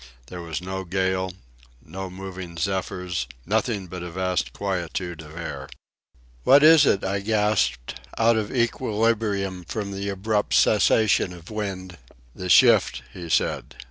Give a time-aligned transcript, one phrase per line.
[0.29, 1.31] There was no gale,
[1.85, 5.69] no moving zephyrs, nothing but a vast quietude of air.
[6.43, 11.99] "What is it?" I gasped, out of equilibrium from the abrupt cessation of wind.
[12.33, 13.75] "The shift," he said.